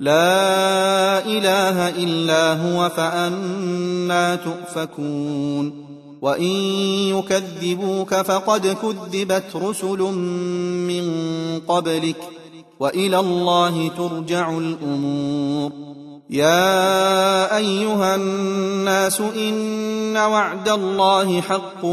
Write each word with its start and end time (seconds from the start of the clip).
لا 0.00 1.26
إله 1.26 1.88
إلا 1.88 2.52
هو 2.52 2.88
فأنا 2.88 4.36
تؤفكون. 4.36 5.90
وإن 6.22 6.52
يكذبوك 7.16 8.14
فقد 8.14 8.66
كذبت 8.66 9.56
رسل 9.56 9.98
من 10.88 11.04
قبلك 11.68 12.16
وإلى 12.80 13.18
الله 13.20 13.88
ترجع 13.88 14.58
الأمور. 14.58 15.72
يا 16.30 17.56
أيها 17.56 18.16
الناس 18.16 19.22
ان 20.10 20.16
وعد 20.16 20.68
الله 20.68 21.40
حق 21.40 21.86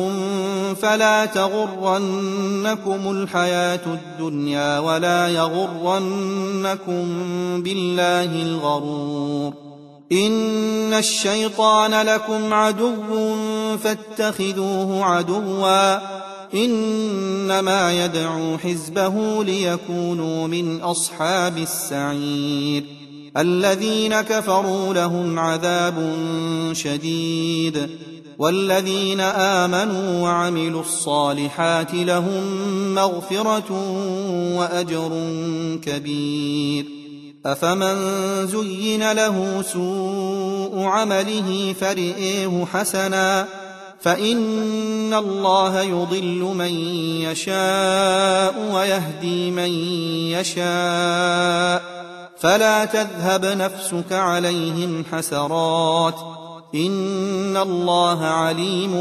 فلا 0.81 1.25
تغرنكم 1.25 3.11
الحياة 3.11 3.79
الدنيا 3.85 4.79
ولا 4.79 5.27
يغرنكم 5.27 7.05
بالله 7.63 8.41
الغرور 8.43 9.53
ان 10.11 10.93
الشيطان 10.93 12.07
لكم 12.07 12.53
عدو 12.53 13.35
فاتخذوه 13.83 15.05
عدوا 15.05 15.97
انما 16.53 18.05
يدعو 18.05 18.57
حزبه 18.57 19.43
ليكونوا 19.43 20.47
من 20.47 20.81
اصحاب 20.81 21.57
السعير 21.57 22.96
الذين 23.37 24.21
كفروا 24.21 24.93
لهم 24.93 25.39
عذاب 25.39 26.13
شديد 26.73 27.89
والذين 28.37 29.19
آمنوا 29.19 30.21
وعملوا 30.21 30.81
الصالحات 30.81 31.93
لهم 31.93 32.43
مغفرة 32.95 33.71
وأجر 34.57 35.09
كبير. 35.83 36.85
أفمن 37.45 37.97
زين 38.47 39.11
له 39.11 39.61
سوء 39.73 40.83
عمله 40.83 41.75
فرئيه 41.79 42.65
حسنا 42.73 43.47
فإن 44.01 45.13
الله 45.13 45.81
يضل 45.81 46.55
من 46.57 46.73
يشاء 47.21 48.71
ويهدي 48.73 49.51
من 49.51 49.69
يشاء. 50.31 51.96
فلا 52.39 52.85
تذهب 52.85 53.45
نفسك 53.45 54.11
عليهم 54.11 55.03
حسرات 55.11 56.15
إن 56.75 57.57
الله 57.57 58.25
عليم 58.25 58.93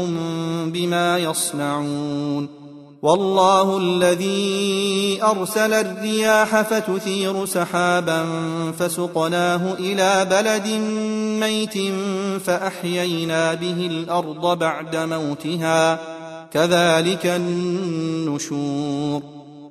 بما 0.73 1.17
يصنعون 1.17 2.57
والله 3.01 3.77
الذي 3.77 5.19
أرسل 5.23 5.73
الرياح 5.73 6.61
فتثير 6.61 7.45
سحابا 7.45 8.25
فسقناه 8.79 9.73
إلى 9.79 10.27
بلد 10.29 10.67
ميت 11.39 11.93
فأحيينا 12.41 13.53
به 13.53 13.87
الأرض 13.91 14.59
بعد 14.59 14.95
موتها 14.95 15.99
كذلك 16.53 17.25
النشور 17.25 19.21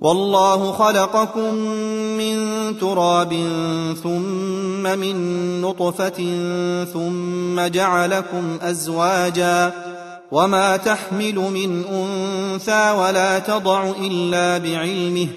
والله 0.00 0.72
خلقكم 0.72 1.54
من 2.16 2.36
تراب 2.78 3.32
ثم 4.02 4.82
من 4.98 5.16
نطفة 5.60 6.18
ثم 6.92 7.60
جعلكم 7.66 8.58
أزواجا 8.62 9.72
وما 10.32 10.76
تحمل 10.76 11.34
من 11.34 11.84
أنثى 11.84 12.90
ولا 12.90 13.38
تضع 13.38 13.90
إلا 14.00 14.58
بعلمه 14.58 15.28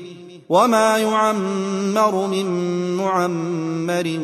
وما 0.50 0.98
يعمر 0.98 2.28
من 2.28 2.46
معمر 2.96 4.20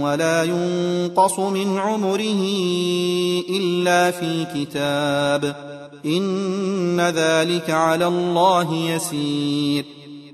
ولا 0.00 0.44
ينقص 0.44 1.38
من 1.38 1.78
عمره 1.78 2.42
إلا 3.50 4.10
في 4.10 4.46
كتاب 4.54 5.72
إن 6.06 7.00
ذلك 7.00 7.70
على 7.70 8.06
الله 8.06 8.74
يسير. 8.74 9.84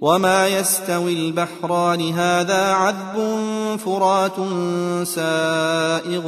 وما 0.01 0.49
يستوي 0.49 1.13
البحران 1.13 2.13
هذا 2.13 2.73
عذب 2.73 3.17
فرات 3.85 4.37
سائغ 5.07 6.23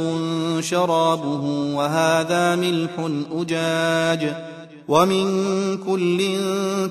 شرابه 0.61 1.73
وهذا 1.75 2.55
ملح 2.55 3.09
أجاج. 3.31 4.35
ومن 4.87 5.77
كل 5.77 6.37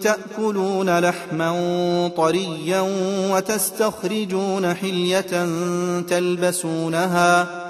تأكلون 0.02 0.98
لحما 0.98 2.10
طريا 2.16 2.80
وتستخرجون 3.30 4.74
حلية 4.74 5.48
تلبسونها 6.00 7.69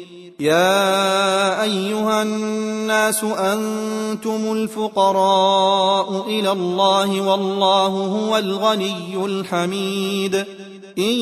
يا 0.41 1.63
أيها 1.63 2.21
الناس 2.21 3.23
أنتم 3.23 4.51
الفقراء 4.51 6.25
إلى 6.27 6.51
الله 6.51 7.21
والله 7.21 7.87
هو 7.87 8.37
الغني 8.37 9.25
الحميد. 9.25 10.35
إن 10.97 11.13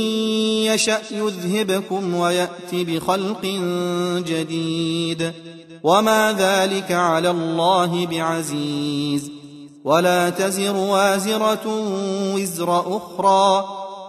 يشأ 0.72 1.02
يذهبكم 1.12 2.16
ويات 2.16 2.72
بخلق 2.74 3.46
جديد. 4.28 5.32
وما 5.84 6.36
ذلك 6.40 6.92
على 6.92 7.30
الله 7.30 8.06
بعزيز. 8.06 9.32
ولا 9.84 10.30
تزر 10.30 10.76
وازرة 10.76 11.68
وزر 12.36 12.98
أخرى. 12.98 13.79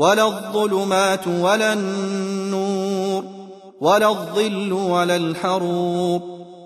ولا 0.00 0.26
الظلمات 0.26 1.26
ولا 1.26 1.72
النور 1.72 3.24
ولا 3.80 4.08
الظل 4.08 4.72
ولا 4.72 5.16
الحروب 5.16 6.22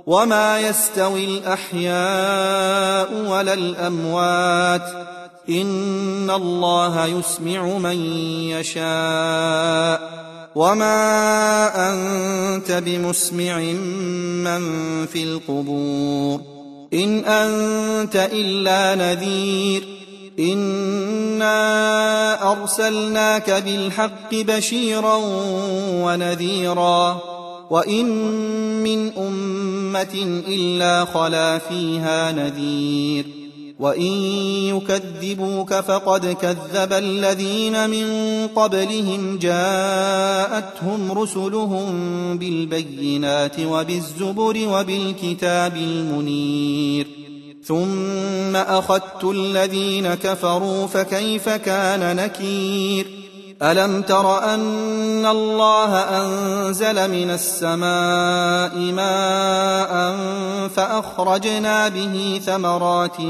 وما 0.07 0.61
يستوي 0.61 1.25
الأحياء 1.25 3.09
ولا 3.31 3.55
الأموات 3.55 4.83
إن 5.49 6.31
الله 6.31 7.07
يسمع 7.07 7.79
من 7.79 7.97
يشاء 8.51 10.01
وما 10.55 10.95
أنت 11.91 12.73
بمسمع 12.73 13.59
من 14.47 14.63
في 15.07 15.23
القبور 15.23 16.41
إن 16.95 17.19
أنت 17.25 18.29
إلا 18.33 18.95
نذير 18.95 19.85
إنا 20.39 21.53
أرسلناك 22.53 23.51
بالحق 23.51 24.35
بشيرا 24.35 25.21
ونذيرا 26.05 27.21
وإن 27.71 28.07
من 28.83 29.13
أمة 29.19 30.43
إلا 30.49 31.05
خلا 31.05 31.59
فيها 31.59 32.33
نذير 32.33 33.27
وإن 33.79 34.13
يكذبوك 34.75 35.75
فقد 35.75 36.27
كذب 36.27 36.93
الذين 36.93 37.91
من 37.91 38.07
قبلهم 38.57 39.39
جاءتهم 39.39 41.13
رسلهم 41.13 41.89
بالبينات 42.39 43.61
وبالزبر 43.61 44.69
وبالكتاب 44.69 45.77
المنير 45.77 47.24
ثم 47.67 48.57
أخذت 48.57 49.25
الذين 49.25 50.15
كفروا 50.15 50.87
فكيف 50.87 51.49
كان 51.49 52.17
نكير 52.17 53.07
ألم 53.63 54.03
تر 54.03 54.55
أن 54.55 55.27
الله 55.27 55.97
أنزل 55.97 57.11
من 57.11 57.31
السماء 57.31 58.79
ماء 58.79 60.17
فأخرجنا 60.69 61.89
به 61.89 62.41
ثمرات 62.47 63.21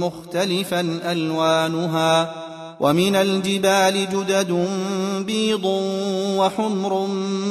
مختلفا 0.00 0.98
ألوانها 1.04 2.32
ومن 2.80 3.16
الجبال 3.16 4.08
جدد 4.08 4.68
بيض 5.26 5.64
وحمر 6.36 7.06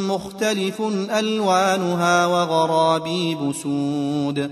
مختلف 0.08 0.82
ألوانها 1.20 2.26
وغرابيب 2.26 3.52
سود 3.64 4.52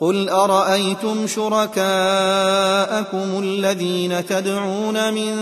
قل 0.00 0.28
أرأيتم 0.28 1.26
شركاءكم 1.26 1.78
الذين 3.42 4.26
تدعون 4.26 5.14
من 5.14 5.34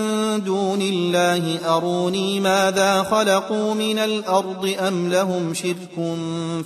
دون 0.45 0.83
الله 0.83 1.59
أروني 1.77 2.41
ماذا 2.41 3.03
خلقوا 3.03 3.75
من 3.75 3.99
الأرض 3.99 4.75
أم 4.81 5.09
لهم 5.11 5.55
شرك 5.55 5.95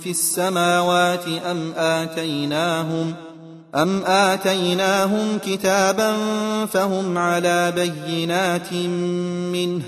في 0.03 0.09
السماوات 0.09 1.27
أم 1.27 1.73
آتيناهم 1.77 3.13
أم 3.75 4.03
آتيناهم 4.05 5.39
كتابا 5.45 6.13
فهم 6.65 7.17
على 7.17 7.71
بينات 7.71 8.73
منه 9.53 9.83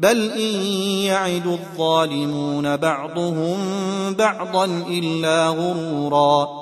بل 0.00 0.30
إن 0.30 0.66
يعد 1.04 1.46
الظالمون 1.46 2.76
بعضهم 2.76 3.58
بعضا 4.18 4.64
إلا 4.88 5.48
غرورا 5.48 6.61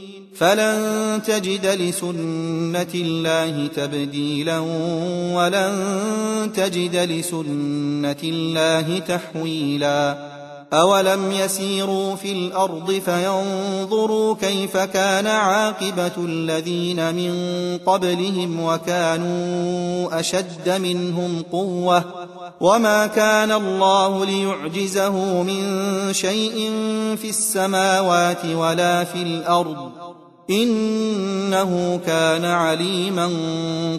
فلن 0.33 1.21
تجد 1.27 1.65
لسنة 1.65 2.93
الله 2.95 3.67
تبديلا 3.67 4.59
ولن 5.33 5.75
تجد 6.55 6.95
لسنة 6.95 8.21
الله 8.23 8.99
تحويلا 8.99 10.31
أولم 10.73 11.31
يسيروا 11.31 12.15
في 12.15 12.31
الأرض 12.31 12.91
فينظروا 12.91 14.35
كيف 14.35 14.77
كان 14.77 15.27
عاقبة 15.27 16.11
الذين 16.17 17.15
من 17.15 17.33
قبلهم 17.85 18.63
وكانوا 18.63 20.19
أشد 20.19 20.69
منهم 20.69 21.43
قوة 21.51 22.03
وما 22.61 23.07
كان 23.07 23.51
الله 23.51 24.25
ليعجزه 24.25 25.43
من 25.43 25.63
شيء 26.13 26.71
في 27.21 27.29
السماوات 27.29 28.45
ولا 28.45 29.03
في 29.03 29.21
الأرض 29.21 29.91
إنه 30.51 31.99
كان 32.05 32.45
عليما 32.45 33.29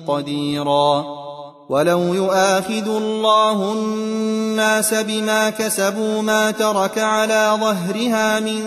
قديرا. 0.09 1.23
ولو 1.69 2.15
يؤاخذ 2.15 2.89
الله 2.97 3.73
الناس 3.73 4.95
بما 4.95 5.51
كسبوا 5.51 6.23
ما 6.23 6.51
ترك 6.51 6.99
على 6.99 7.59
ظهرها 7.61 8.41
من 8.41 8.61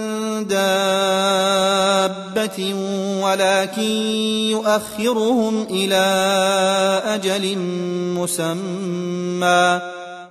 دابة 0.47 1.65
ولكن 3.23 3.91
يؤخرهم 4.51 5.67
إلى 5.69 6.05
أجل 7.05 7.57
مسمى. 8.17 9.94